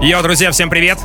[0.00, 0.98] Yo, друзья, всем привет!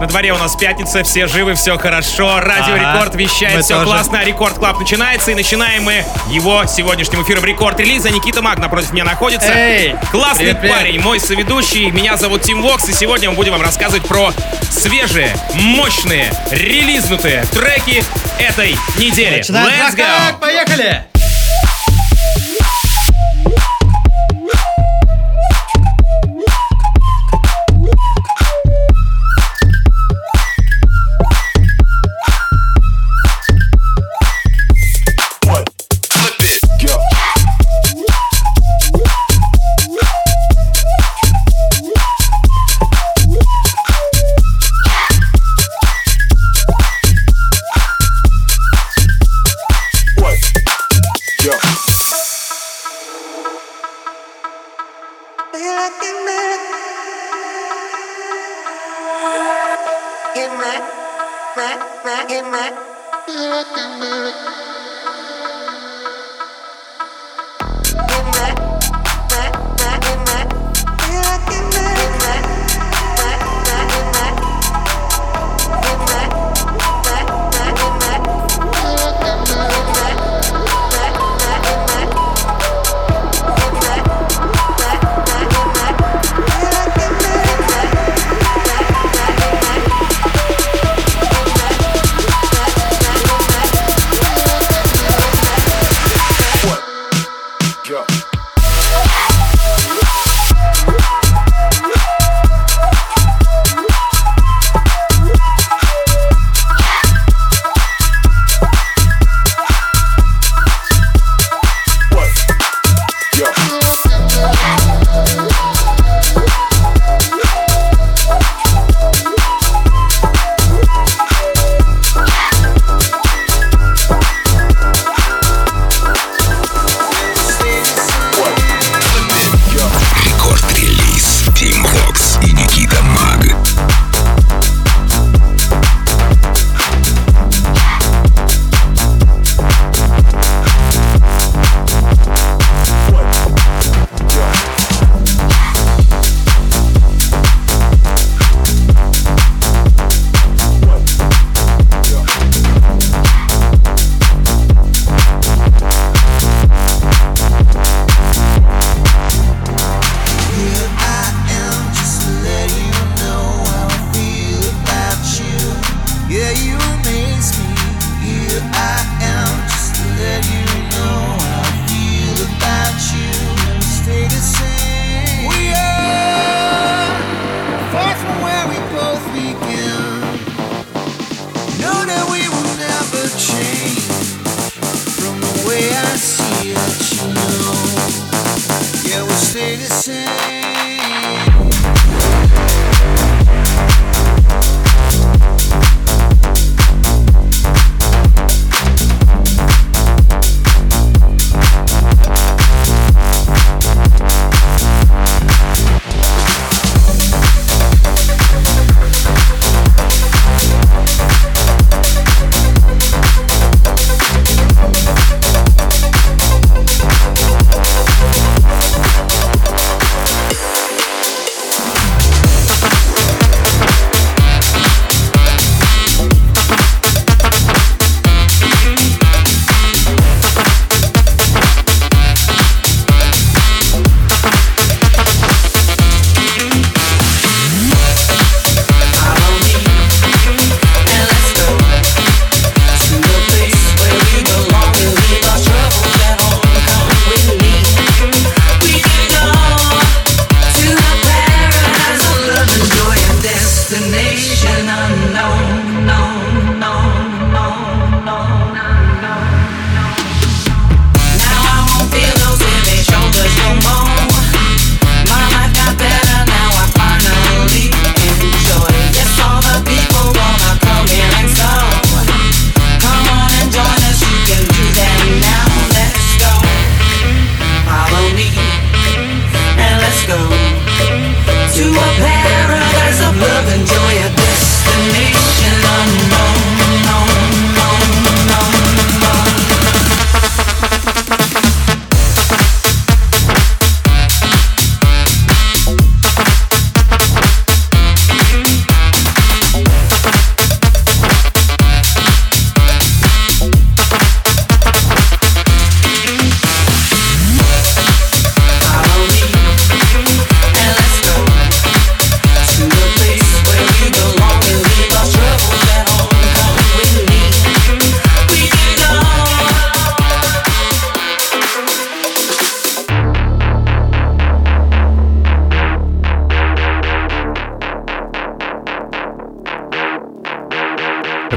[0.00, 2.40] На дворе у нас пятница, все живы, все хорошо.
[2.40, 3.86] Радио Ага, Рекорд вещает, все тоже.
[3.86, 4.24] классно.
[4.24, 8.10] Record Club начинается, и начинаем мы его сегодняшним эфиром Record Release а.
[8.10, 9.52] Никита Маг напротив меня находится.
[9.52, 10.76] Эй, Классный привет, привет.
[10.76, 11.90] парень, мой соведущий.
[11.90, 14.32] Меня зовут Тим Вокс, и сегодня мы будем вам рассказывать про
[14.70, 18.02] свежие, мощные, релизнутые треки
[18.40, 19.36] этой недели.
[19.38, 20.38] Начинаем Let's go!
[20.40, 21.04] поехали!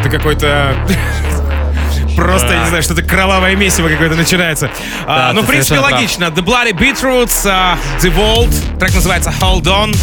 [0.03, 0.75] Какой-то
[2.15, 4.71] Просто, я не знаю, что-то кровавое месиво какое-то начинается.
[5.05, 5.91] А, Да, ну, в принципе, прав.
[5.91, 6.25] логично.
[6.25, 9.95] The Bloody Beetroots, а, The Vault, трек называется Hold On.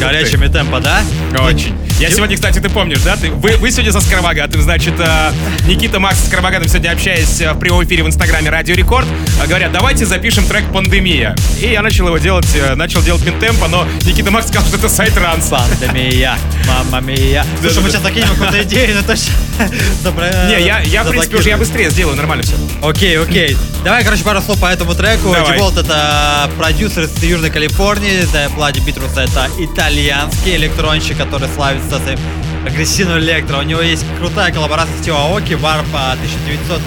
[0.00, 1.02] Горячими темпо, да?
[1.40, 1.76] Очень.
[1.98, 3.16] Я сегодня, кстати, ты помнишь, да?
[3.16, 5.32] Ты, вы, вы сегодня со Скоробогатым, значит, э,
[5.66, 9.06] Никита Макс с Скоробогатым сегодня общаясь э, в прямом эфире в Инстаграме Радио Рекорд,
[9.42, 11.34] э, говорят, давайте запишем трек «Пандемия».
[11.60, 14.88] И я начал его делать, э, начал делать мидтемпо, но Никита Макс сказал, что это
[14.88, 15.48] сайт Ранс.
[15.48, 17.44] Пандемия, мама мия.
[17.60, 19.32] Слушай, мы сейчас закинем какую-то идею, но точно...
[20.04, 22.54] забра- Не, я, я в принципе, уже я быстрее сделаю, нормально все.
[22.80, 23.56] Окей, окей.
[23.82, 25.32] Давай, короче, пару слов по этому треку.
[25.56, 28.22] Диволт это продюсер из Южной Калифорнии.
[28.32, 32.18] The Bloody Beatles это итальянский электронщик, который славится своим
[32.66, 33.58] агрессивным электро.
[33.58, 36.80] У него есть крутая коллаборация с Тио Аоки, Warp а, 1900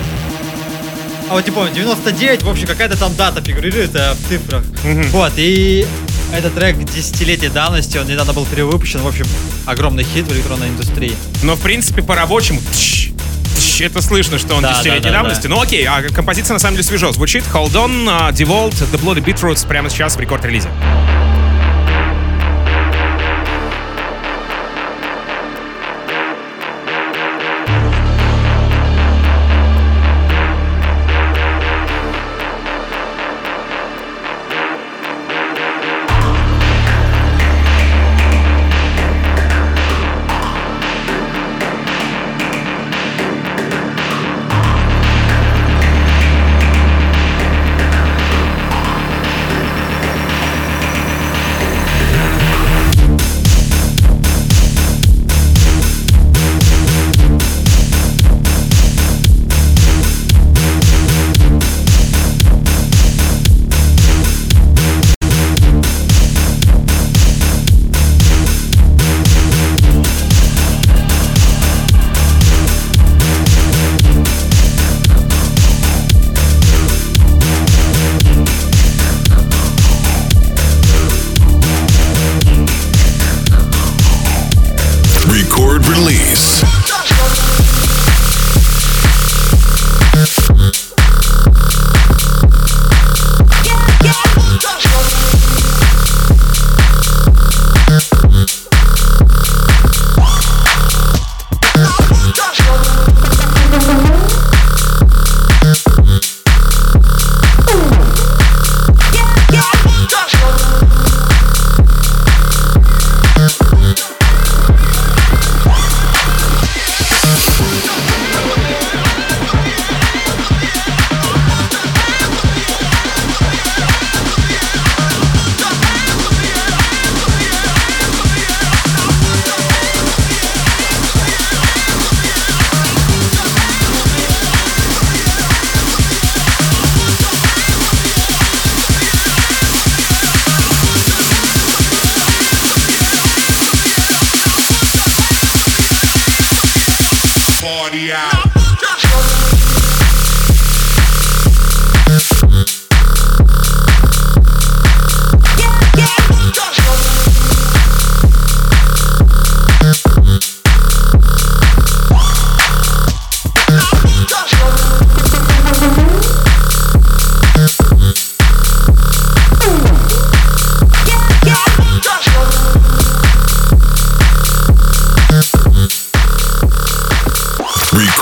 [1.31, 4.65] а вот не помню, 99, в общем, какая-то там дата фигурирует э, в цифрах.
[5.13, 5.87] Вот, и
[6.33, 9.25] этот трек десятилетия давности, он недавно был перевыпущен, в общем,
[9.65, 11.15] огромный хит в электронной индустрии.
[11.41, 13.11] Но, в принципе, по-рабочему, тш,
[13.57, 15.47] тш, это слышно, что он Да, десятилетней да, да, давности.
[15.47, 17.45] Ну окей, а композиция на самом деле свежо звучит.
[17.53, 20.69] Hold On, а, Devolved, The Bloody Beetroots прямо сейчас в рекорд-релизе.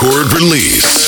[0.02, 0.99] Record release.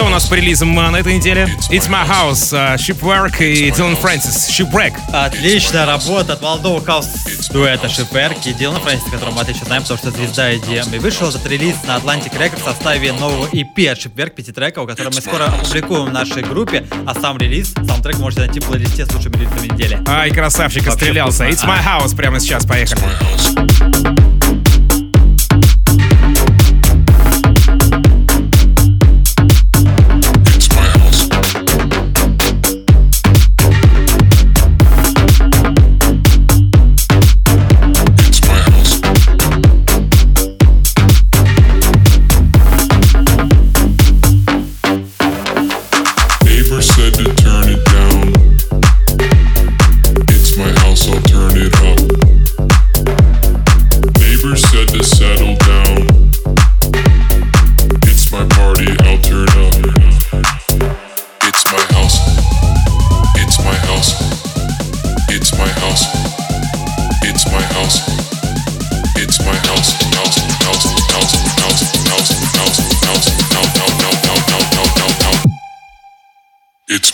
[0.00, 1.46] Кто у нас по релизам э, на этой неделе?
[1.70, 4.94] It's My House, uh, Shipwork и Dylan Francis Shipwreck.
[5.12, 7.06] Отличная работа от молодого хаус
[7.50, 10.96] дуэта Shipwork и Dylan Francis, которого мы отлично знаем, потому что звезда EDM.
[10.96, 15.12] И вышел этот релиз на Atlantic Records в составе нового EP от Shipwork, пятитреков, который
[15.14, 19.04] мы скоро опубликуем в нашей группе, а сам релиз, сам трек можете найти в плейлисте
[19.04, 20.02] с лучшими релизами недели.
[20.08, 21.44] Ай, красавчик, отстрелялся.
[21.46, 24.39] It's My House прямо сейчас, поехали.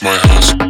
[0.02, 0.65] my house.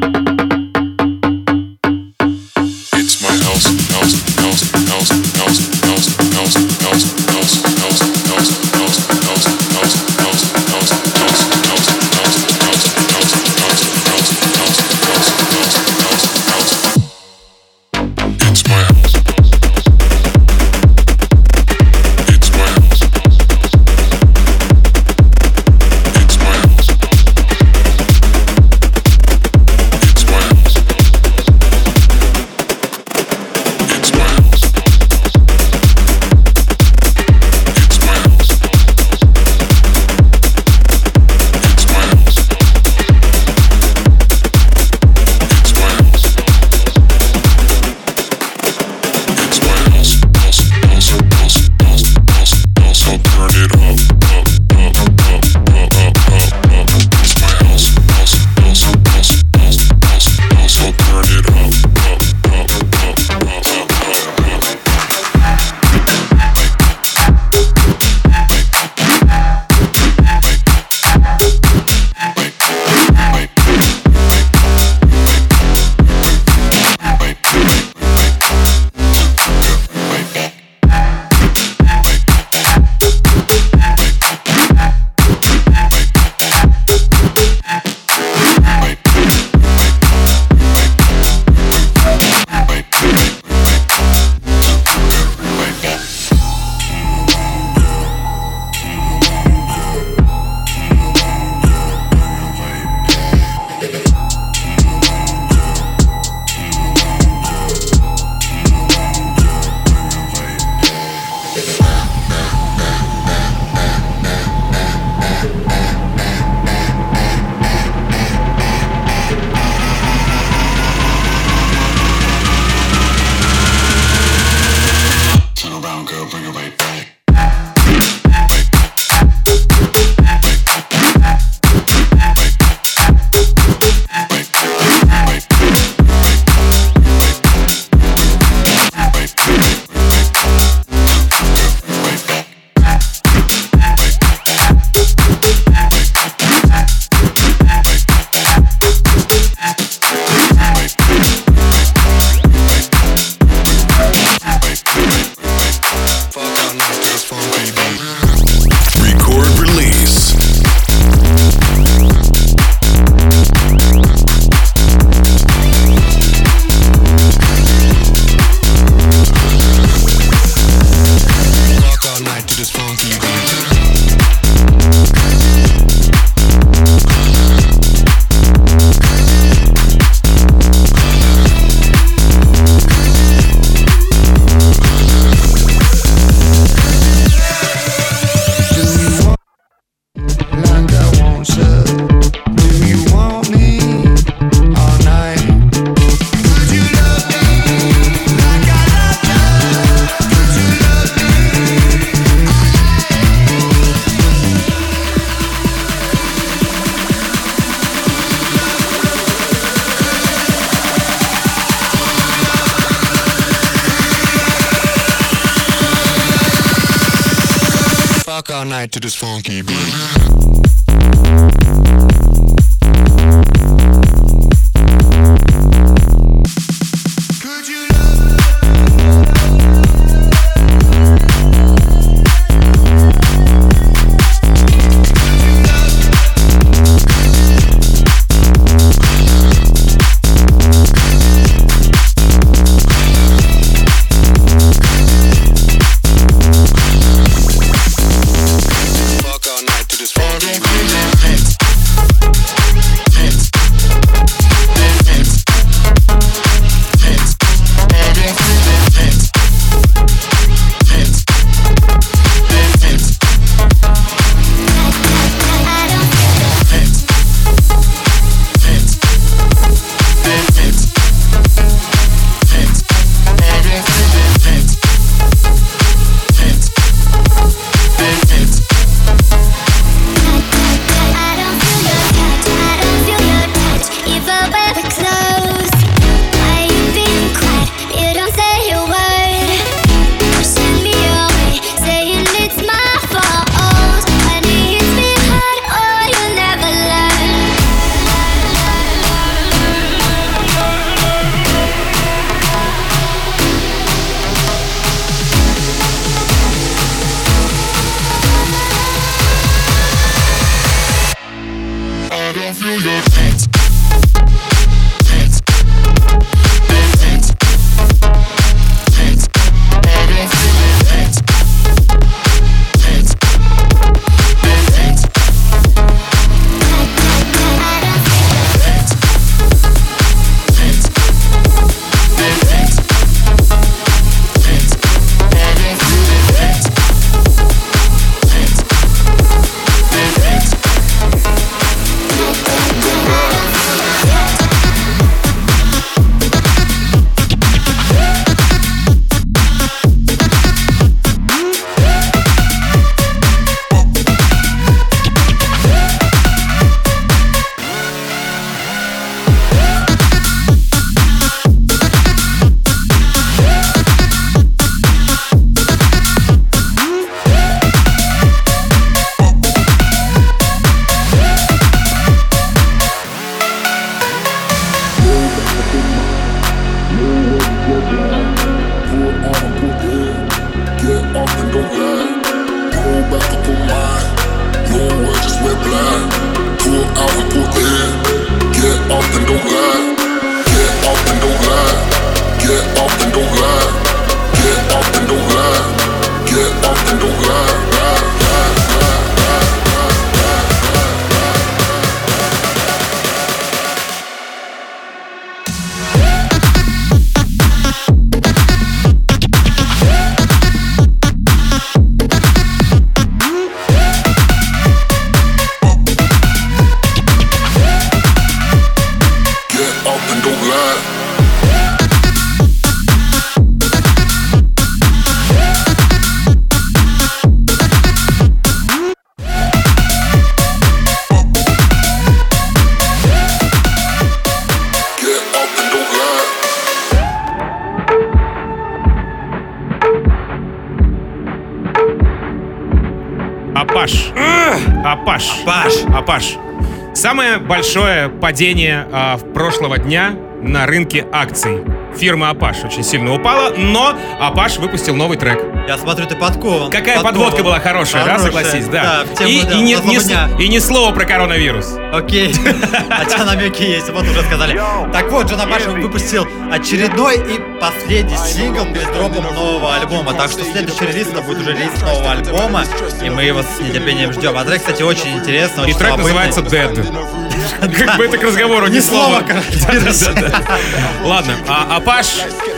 [447.77, 451.63] Большое падение а, в прошлого дня на рынке акций.
[451.95, 455.43] Фирма Апаш очень сильно упала, но Апаш выпустил новый трек.
[455.69, 456.71] я смотрю, ты подкован.
[456.71, 457.15] Какая Подкован.
[457.15, 458.33] подводка была хорошая, да, Хорошая.
[458.33, 459.05] согласись, да.
[459.17, 460.29] тему, и, да, и не, не дня.
[460.39, 461.75] и ни слова про коронавирус.
[461.93, 462.35] Окей.
[462.91, 464.59] Хотя намеки есть, вот уже сказали.
[464.93, 470.15] Так вот, Джона Баша выпустил очередной и последний сингл перед дропом нового альбома.
[470.15, 472.65] Так что следующий релиз это будет уже релиз нового альбома.
[473.03, 474.37] И мы его с нетерпением ждем.
[474.37, 476.15] А трек, кстати, очень интересный, И очень трек любопытный.
[476.29, 477.77] называется Dead.
[477.87, 479.23] Как бы это к разговору, ни слова.
[481.05, 482.07] Ладно, а Апаш,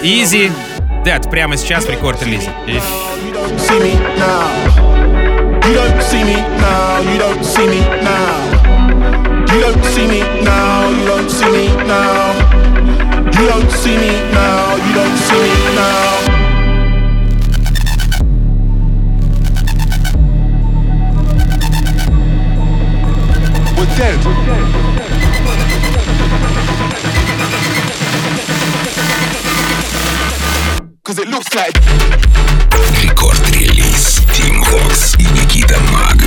[0.02, 0.50] Easy,
[1.04, 2.50] Dead прямо сейчас в рекорд-релизе.
[2.66, 2.80] You
[3.32, 4.48] don't see me now.
[5.66, 7.00] You don't see me now.
[9.52, 10.88] You don't see me now.
[10.90, 12.47] You don't see me now.
[13.37, 14.75] You don't see me now.
[14.75, 16.19] You don't see me now.
[23.77, 24.19] We're dead.
[31.03, 31.73] Cause it looks like
[33.01, 36.17] Рекорд-релиз Тим Вокс и Никита Маг.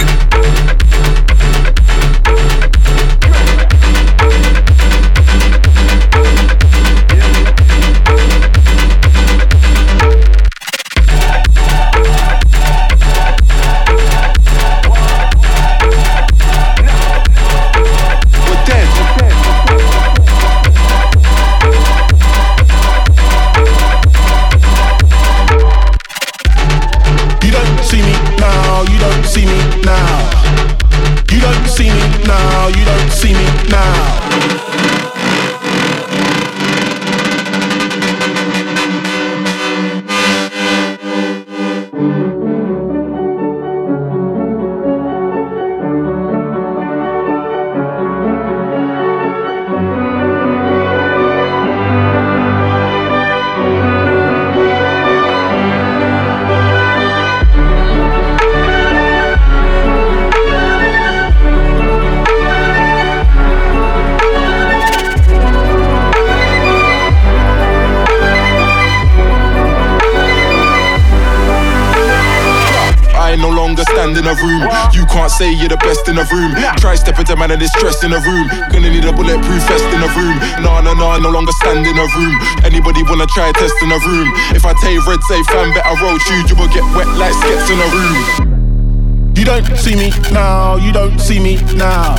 [75.92, 76.56] Best in the room.
[76.80, 78.48] Try stepping to man and it's stress in the room.
[78.72, 80.40] Gonna need a bulletproof vest in the room.
[80.64, 82.36] Nah, nah, nah, no longer stand in a room.
[82.64, 84.32] Anybody wanna try test in a room?
[84.56, 87.68] If I you red, say fam, better roll shoes, you will get wet like skets
[87.68, 89.36] in a room.
[89.36, 92.16] You don't see me now, you don't see me now.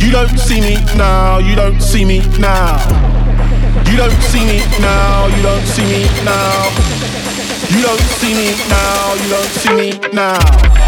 [0.00, 2.76] You don't see me now, you don't see me now.
[3.88, 6.68] You don't see me now, you don't see me now.
[7.72, 10.87] You don't see me now, you don't see me now.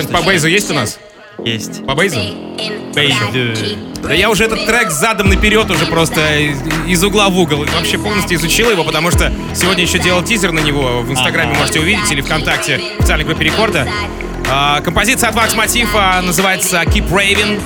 [0.00, 0.98] Что-нибудь по бейзу есть у нас?
[1.44, 1.84] Есть.
[1.86, 2.20] По бейзу?
[2.94, 3.16] Бейзу.
[4.02, 6.38] Да я уже этот трек задом наперед уже просто
[6.86, 10.60] из, угла в угол вообще полностью изучил его, потому что сегодня еще делал тизер на
[10.60, 11.00] него.
[11.00, 11.60] В Инстаграме Ага.
[11.60, 13.88] можете увидеть или ВКонтакте в официальной группе Рекорда.
[14.50, 17.60] А, композиция от Вакс Мотива называется Keep Raving.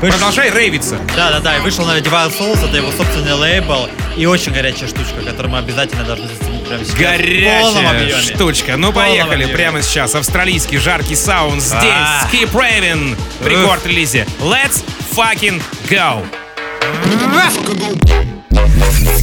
[0.00, 0.98] Продолжай рейвиться.
[1.14, 1.56] Да, да, да.
[1.58, 3.88] И вышел на Divine Souls, это его собственный лейбл.
[4.16, 6.53] И очень горячая штучка, которую мы обязательно должны заценить
[6.98, 8.76] Горячая штучка.
[8.76, 10.14] Ну, поехали прямо сейчас.
[10.14, 11.82] Австралийский жаркий саунд здесь.
[11.82, 12.28] А.
[12.32, 13.16] Keep Raving.
[13.40, 14.26] В рекорд-релизе.
[14.40, 16.22] Let's fucking go.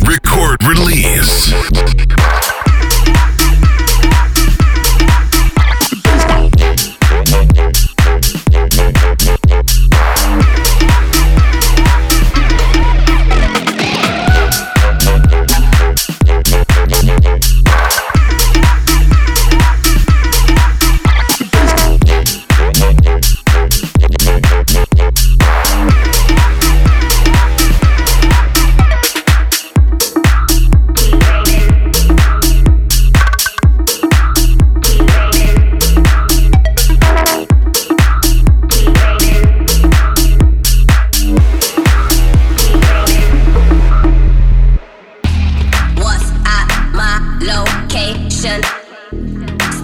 [0.03, 1.53] Record release.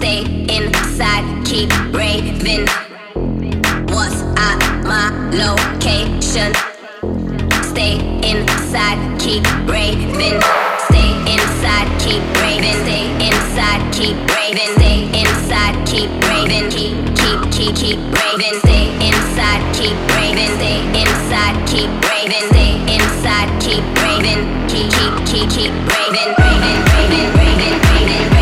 [0.08, 2.64] Stay inside, keep raving.
[3.92, 6.50] What's at my location?
[7.60, 10.40] Stay inside, keep raving.
[10.88, 12.80] Stay inside, keep raving.
[12.88, 14.72] Stay inside, keep raving.
[14.80, 16.70] Stay inside, keep raving.
[16.70, 18.58] Keep, keep, keep, keep raving.
[18.64, 20.56] Stay inside, keep raving.
[20.56, 22.48] Stay inside, keep raving.
[22.48, 24.40] Stay inside, keep raving.
[24.72, 26.32] Keep, keep, keep, keep raving.
[26.40, 28.37] Raving, raving, raving, raving,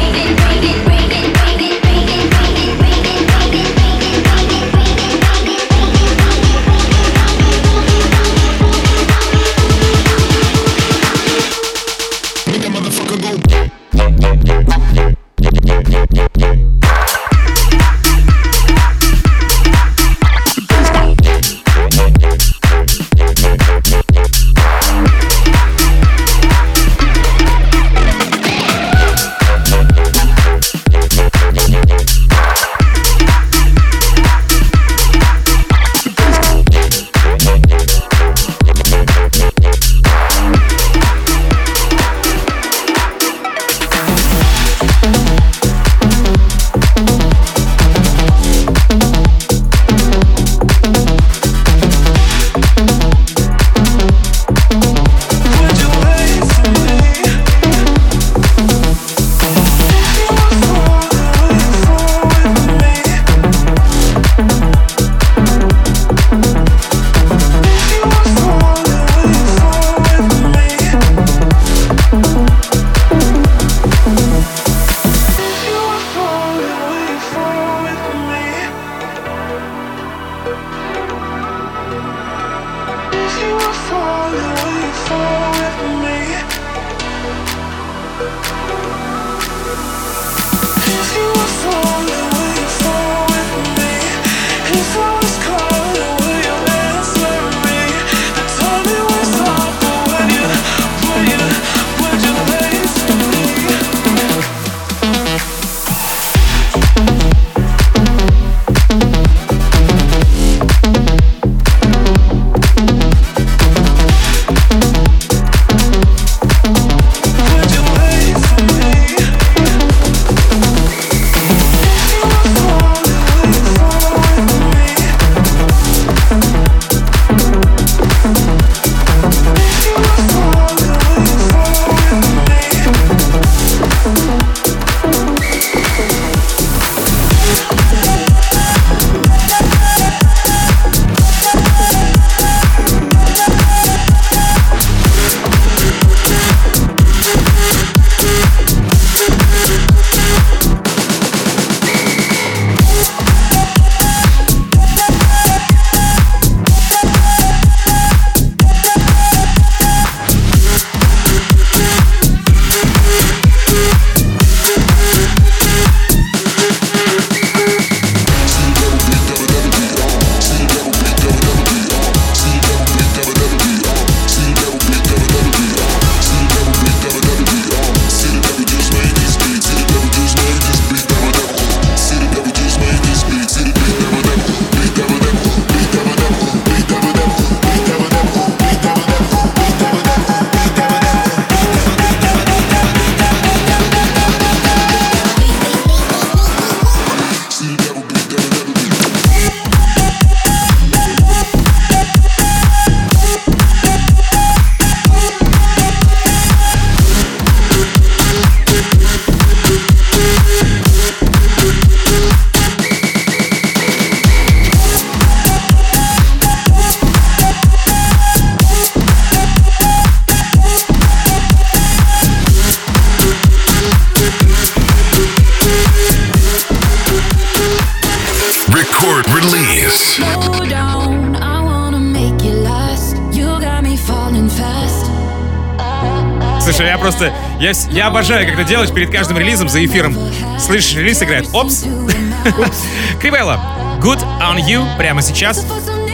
[237.67, 240.17] Я, я обожаю, когда делаешь перед каждым релизом за эфиром.
[240.57, 241.49] Слышишь, релиз играет.
[241.53, 241.83] Опс.
[243.21, 243.61] Кривелла.
[244.01, 245.67] Good on you прямо сейчас.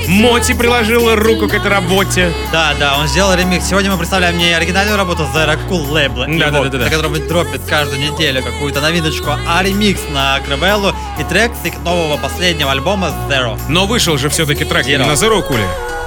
[0.08, 2.32] Моти приложила руку к этой работе.
[2.52, 3.66] Да, да, он сделал ремикс.
[3.66, 6.84] Сегодня мы представляем не оригинальную работу The Cool лейбла, Да, да, его, да, да, да.
[6.84, 11.66] на котором он дропит каждую неделю какую-то новиночку, а ремикс на Кривеллу и трек с
[11.66, 13.60] их нового последнего альбома Zero.
[13.68, 15.06] Но вышел же все-таки трек Zero.
[15.06, 15.66] на Zero Куле.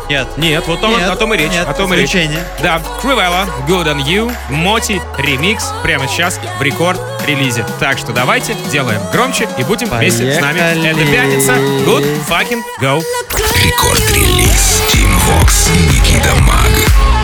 [0.10, 0.28] Нет.
[0.38, 1.52] Нет, вот он, Нет, о том и речь.
[1.52, 2.12] нет, о том и речь.
[2.62, 7.66] Да, Cruella, Good on You, Моти, ремикс прямо сейчас в рекорд-релизе.
[7.80, 10.60] Так что давайте делаем громче и будем вместе с нами.
[10.60, 10.90] Поехали.
[10.92, 11.52] Это пятница.
[11.86, 13.02] Good fucking go.
[13.64, 14.84] Рекорд-релиз.
[14.92, 17.15] Team Vox и Никита Маг.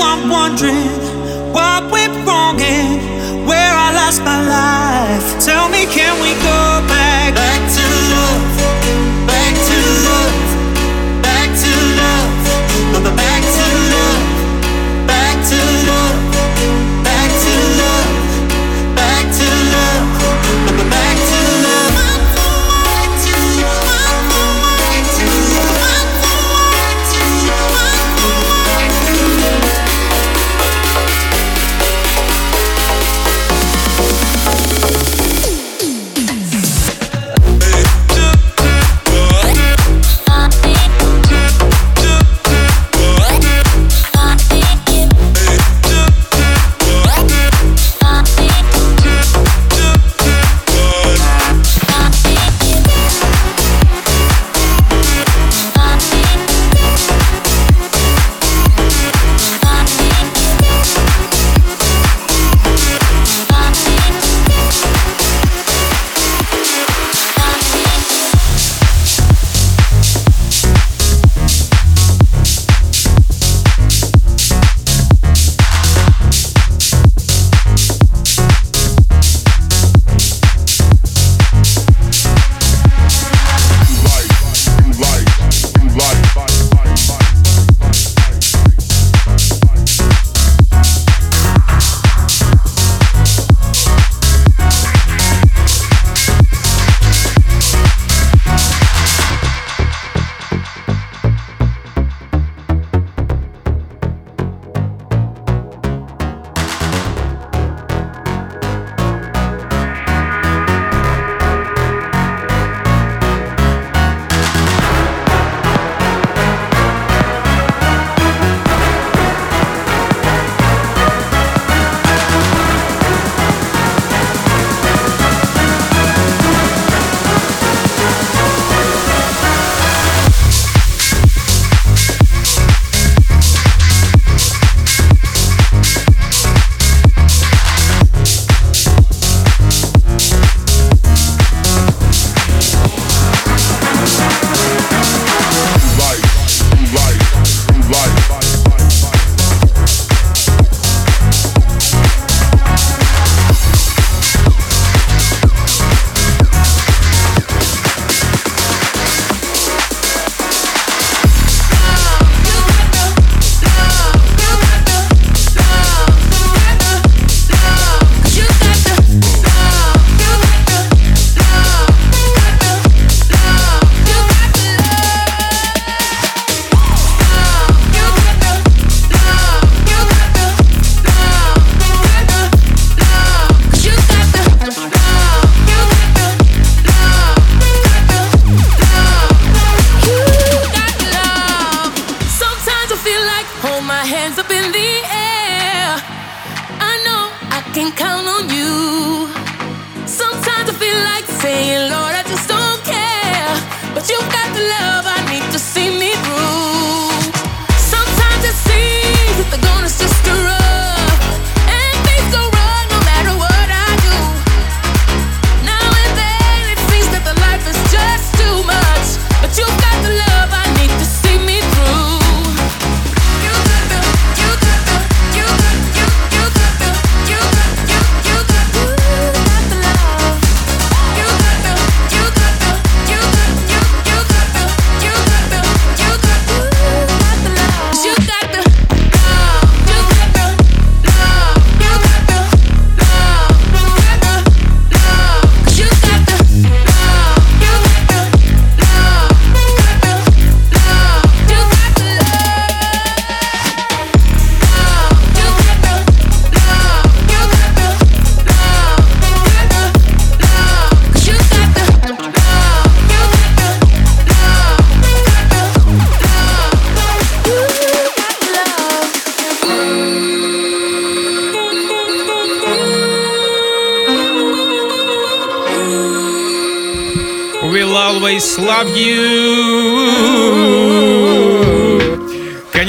[0.00, 0.86] I'm wondering
[1.52, 2.15] what we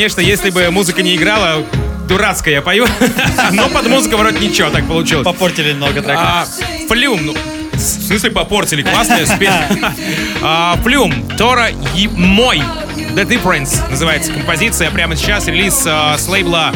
[0.07, 1.65] Конечно, если бы музыка не играла,
[2.07, 2.85] дурацкая я пою,
[3.51, 5.25] но под музыку вроде ничего так получилось.
[5.25, 6.23] Попортили много треков.
[6.23, 6.47] А,
[6.87, 7.35] Флюм, ну,
[7.73, 9.49] в смысле попортили, классная спеть.
[10.41, 12.63] А, Флюм, Тора и мой.
[13.15, 14.91] The Difference называется композиция.
[14.91, 16.71] Прямо сейчас релиз а, с лейбла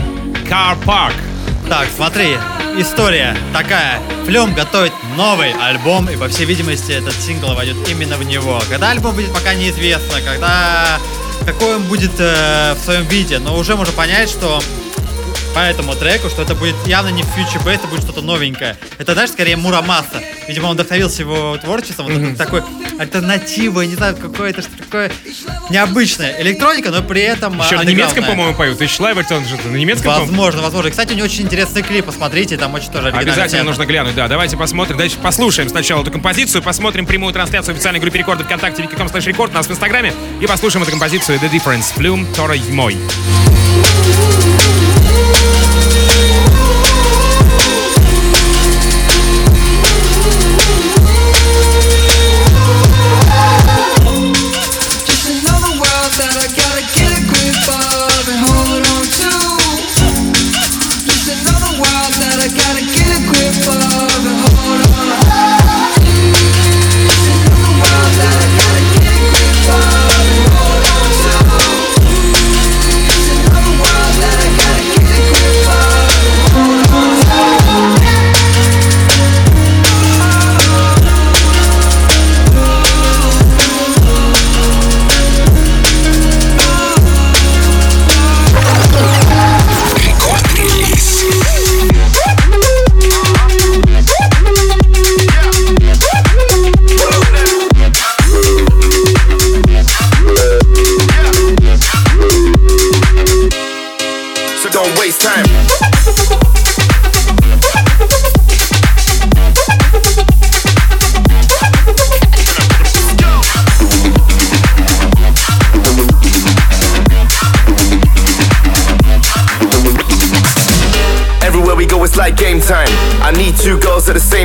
[0.49, 1.13] Car Park.
[1.69, 2.35] Так, смотри,
[2.77, 4.01] история такая.
[4.25, 8.61] Флюм готовит новый альбом, и, по всей видимости, этот сингл войдет именно в него.
[8.69, 10.99] Когда альбом будет, пока неизвестно, когда
[11.45, 14.61] какой он будет э, в своем виде, но уже можно понять, что
[15.53, 18.77] по этому треку, что это будет явно не Bass, это будет что-то новенькое.
[18.97, 20.21] Это, знаешь, скорее Мурамаса.
[20.47, 22.63] Видимо, он вдохновился его творчеством, вот такой
[22.97, 25.11] альтернативой, не знаю, какое-то что такое
[25.69, 26.35] необычное.
[26.41, 27.93] Электроника, но при этом Еще на андеграундная.
[27.93, 28.77] немецком, по-моему, поют.
[28.77, 30.13] Ты Шлайберт, он же на немецком?
[30.13, 30.89] Возможно, возможно.
[30.89, 33.63] И, Кстати, у него очень интересный клип, посмотрите, там очень тоже Обязательно тема.
[33.69, 34.27] нужно глянуть, да.
[34.27, 34.97] Давайте посмотрим.
[34.97, 39.25] Дальше послушаем сначала эту композицию, посмотрим прямую трансляцию в официальной группе рекорда ВКонтакте, викиком слэш
[39.25, 42.97] рекорд, нас в Инстаграме, и послушаем эту композицию The Difference, Flume, Тора и мой.
[44.11, 44.80] Just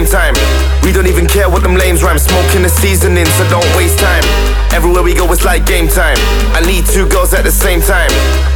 [0.07, 0.34] same time.
[0.84, 2.18] We don't even care what them lames rhyme.
[2.18, 4.22] Smoking the seasoning, so don't waste time.
[4.72, 6.16] Everywhere we go, it's like game time.
[6.54, 8.11] I need two girls at the same time.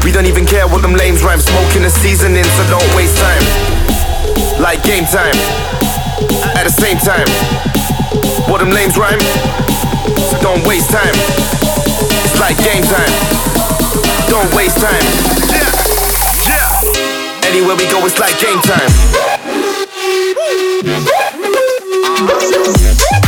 [0.05, 1.41] We don't even care what them lames rhyme.
[1.41, 3.43] Smoking the seasoning, so don't waste time.
[4.61, 5.35] Like game time.
[6.55, 7.27] At the same time.
[8.51, 9.21] What them lames rhyme?
[10.31, 11.15] So don't waste time.
[12.27, 13.13] It's like game time.
[14.29, 15.05] Don't waste time.
[15.51, 15.73] Yeah.
[16.47, 17.49] Yeah.
[17.49, 18.91] Anywhere we go, it's like game time.
[22.27, 23.20] Porque yo...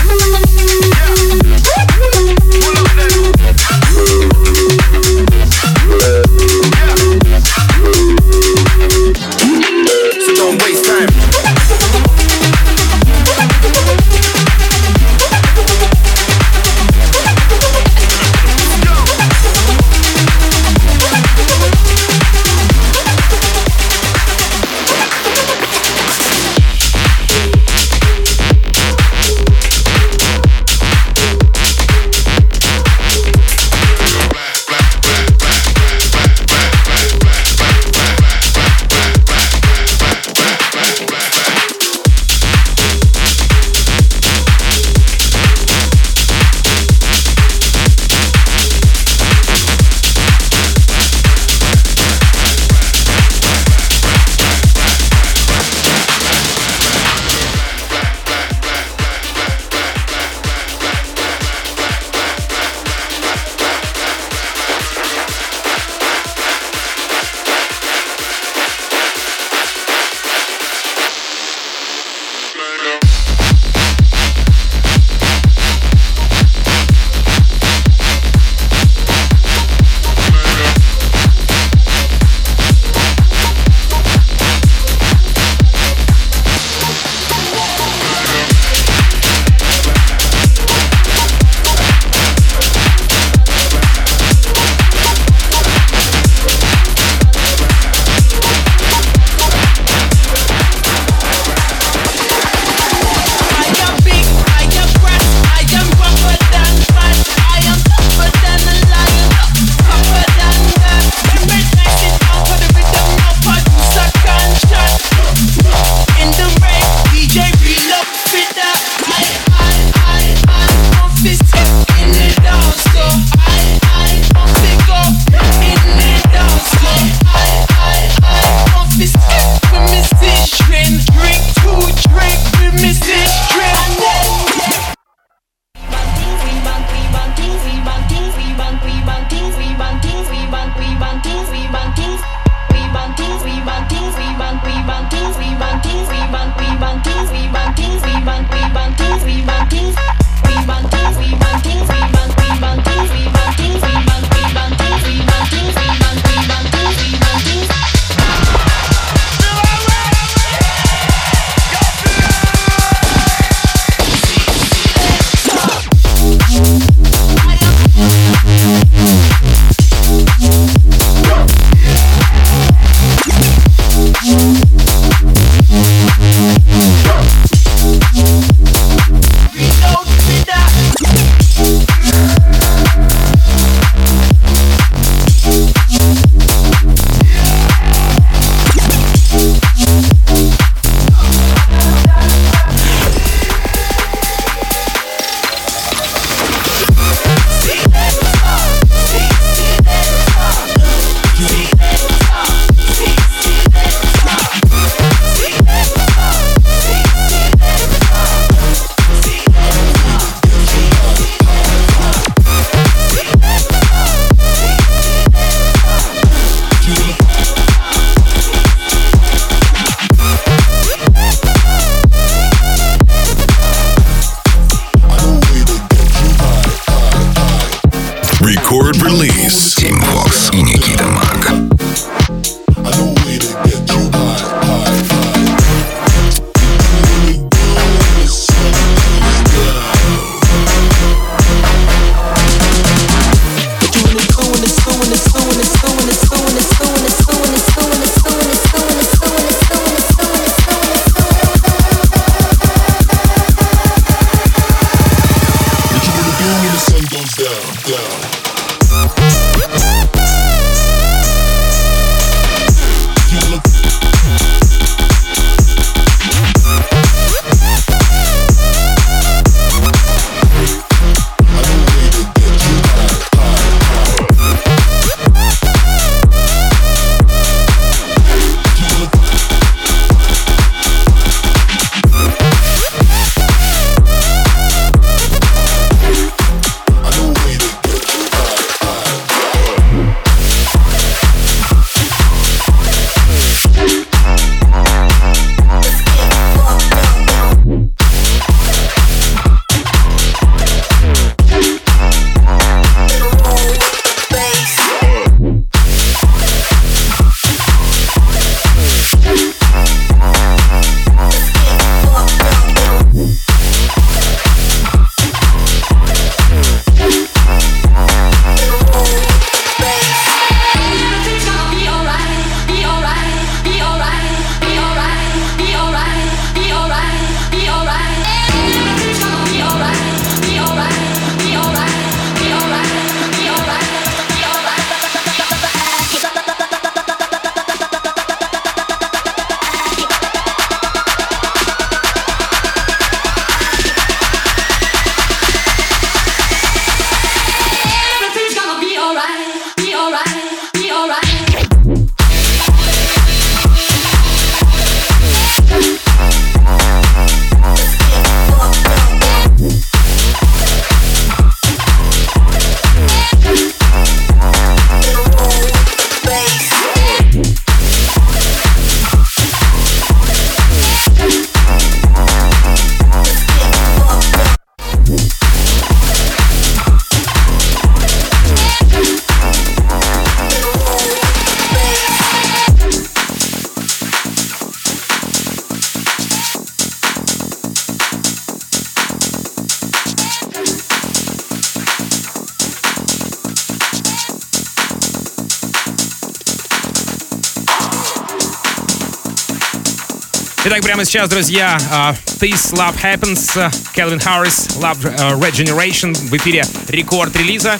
[400.73, 406.65] Итак, прямо сейчас, друзья, а, This Love Happens, Келвин Харрис, Love э, Regeneration в эфире
[406.89, 407.79] рекорд релиза.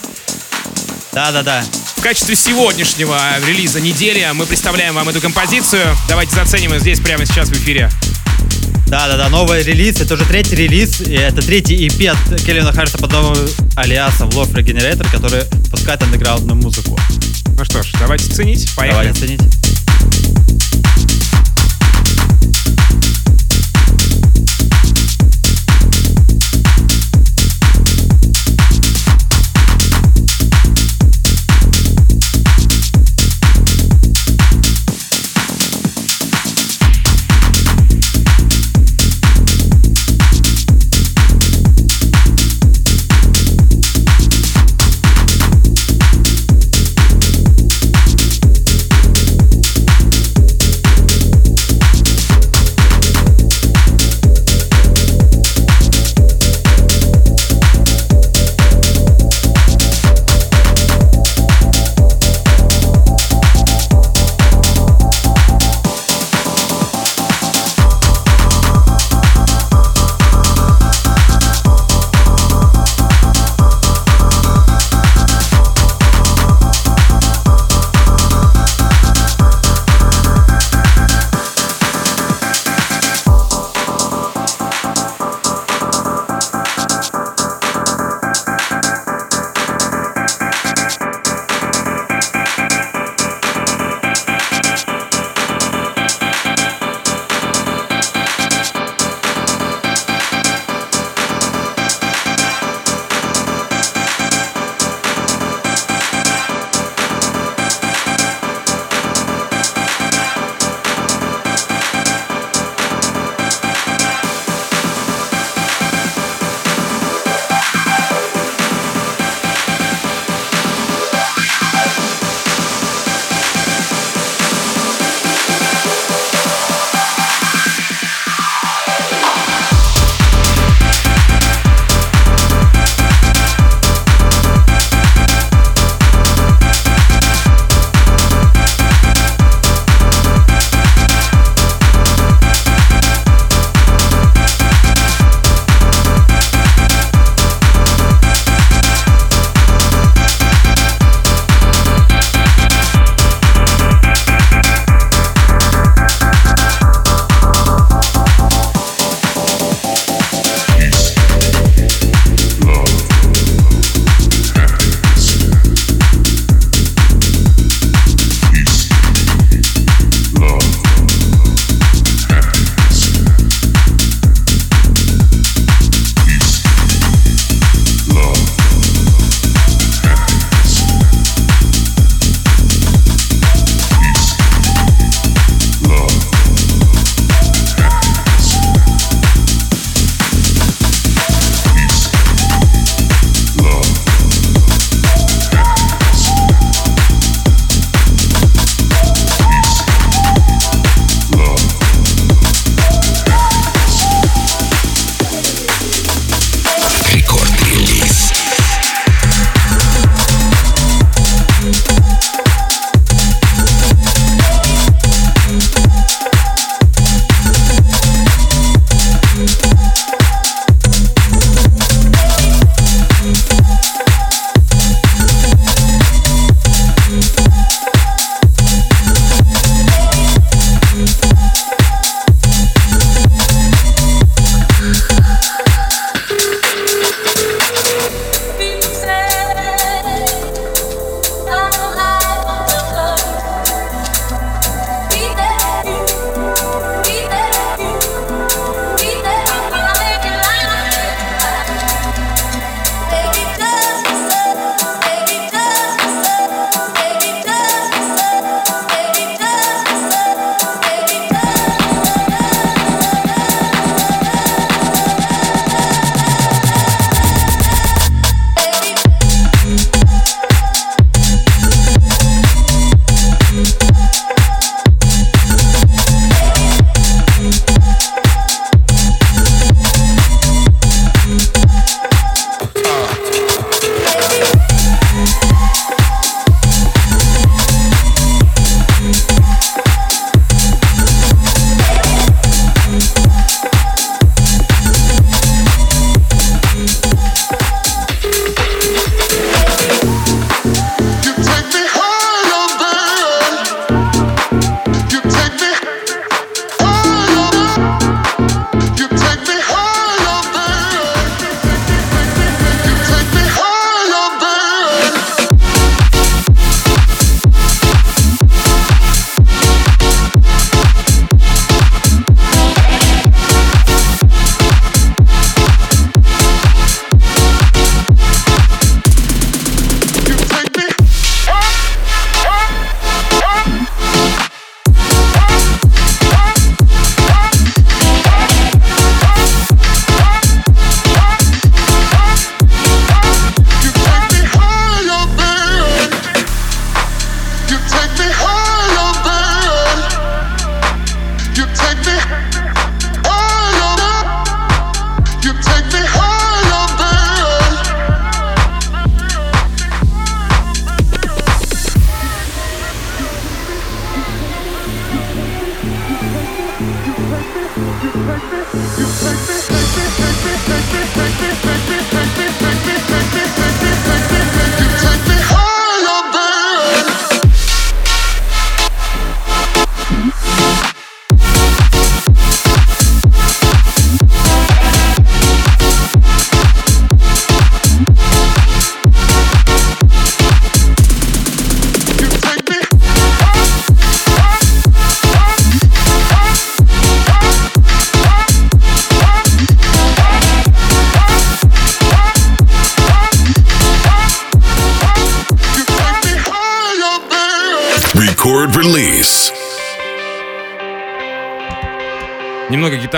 [1.15, 1.65] Да-да-да.
[1.97, 5.87] В качестве сегодняшнего релиза недели мы представляем вам эту композицию.
[6.07, 7.89] Давайте заценим ее здесь прямо сейчас в эфире.
[8.89, 13.11] Да-да-да, новый релиз, это уже третий релиз, и это третий EP от Кельвина Харриса под
[13.11, 13.39] новым
[13.75, 17.01] алиасом Love Regenerator, который пускает андеграундную музыку.
[17.57, 18.71] Ну что ж, давайте ценить.
[18.77, 19.09] Поехали.
[19.09, 19.62] Давайте оценить.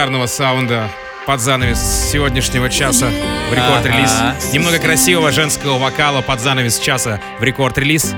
[0.05, 0.91] Гитарного саунда
[1.27, 1.79] под занавес
[2.13, 3.09] сегодняшнего часа
[3.51, 4.11] в рекорд-релиз.
[4.11, 4.37] Ага.
[4.53, 8.15] Немного красивого женского вокала под занавес часа в рекорд-релиз.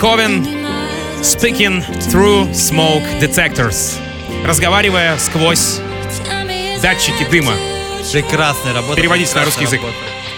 [0.00, 0.42] Ковен
[1.20, 3.98] Speaking Through Smoke Detectors.
[4.46, 5.80] Разговаривая сквозь
[6.80, 7.52] датчики дыма.
[8.10, 8.96] Прекрасная работа.
[8.96, 9.82] Переводите на русский прекрасная язык.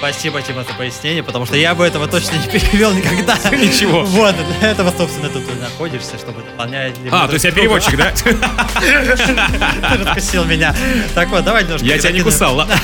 [0.05, 3.39] Спасибо, Тима, за пояснение, потому что я бы этого точно не перевел никогда.
[3.57, 4.05] Ничего.
[4.05, 6.95] Вот, для этого, собственно, тут и находишься, чтобы дополнять...
[7.11, 8.13] А, то есть я переводчик, да?
[8.81, 10.77] Ты раскусил меня.
[11.15, 11.87] Так вот, давай немножко...
[11.87, 12.77] Я тебя не кусал, ладно?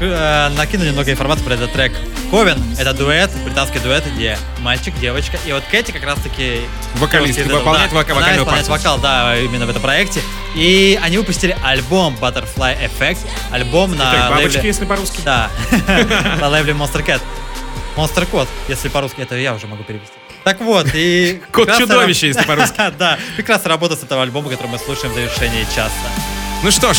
[0.00, 1.92] Э, Накину немного информации про этот трек.
[2.30, 5.36] Ковен— это дуэт, британский дуэт, где мальчик, девочка.
[5.44, 6.62] И вот Кэти как раз-таки...
[6.94, 8.90] Из этого, выполняет да, вока- она вокальную исполняет партию.
[8.92, 10.20] вокал, да, именно в этом проекте.
[10.54, 13.18] И они выпустили альбом Butterfly Effect.
[13.50, 15.20] Альбом на Так, бабочки, лейбле- если по-русски.
[15.24, 15.50] Да,
[16.40, 17.20] на лейбле Monster Cat.
[17.96, 20.12] Monster Кот, если по-русски, это я уже могу перевести.
[20.44, 21.40] Так вот, и...
[21.52, 22.74] Кот чудовище, если по-русски.
[22.98, 25.90] Да, прекрасная работа с этого альбома, который мы слушаем в завершении часа.
[26.62, 26.98] Ну что ж,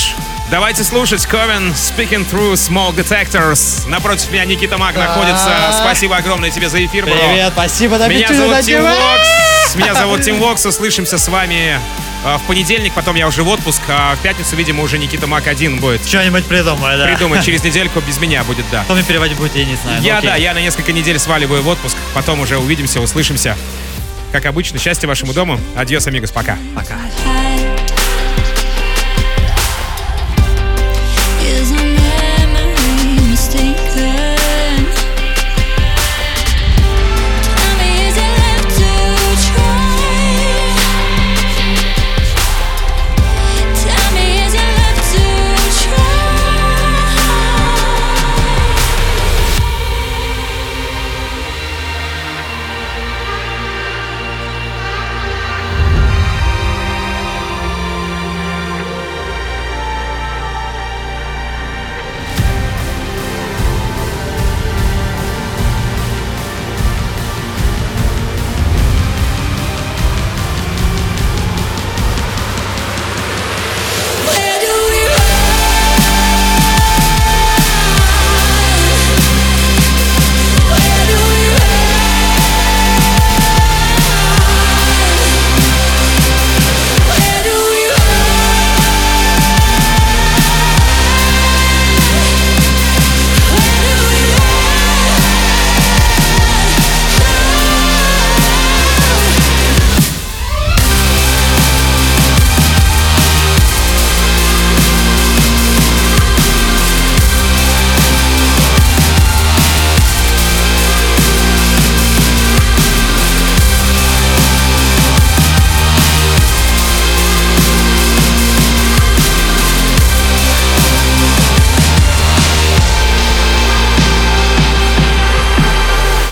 [0.52, 3.88] давайте слушать Ковен Speaking Through Smoke Detectors.
[3.88, 5.50] Напротив меня Никита Мак находится.
[5.80, 7.16] Спасибо огромное тебе за эфир, бро.
[7.16, 8.82] Привет, спасибо, Меня зовут Тим.
[8.84, 9.76] Вокс.
[9.76, 10.66] Меня зовут Тим Вокс.
[10.66, 11.80] Услышимся с вами
[12.26, 15.48] э, в понедельник, потом я уже в отпуск, а в пятницу, видимо, уже Никита Мак
[15.48, 16.06] один будет.
[16.08, 17.06] Что-нибудь придумай, да.
[17.06, 18.84] Придумать через недельку без меня будет, да.
[18.84, 20.00] Кто мне переводить будет, я не знаю.
[20.00, 23.58] Ну, Я, да, я на несколько недель сваливаю в отпуск, потом уже увидимся, услышимся.
[24.32, 25.60] Как обычно, счастья вашему дому.
[25.76, 26.58] Адьос, амигос, пока.
[26.76, 26.96] Пока.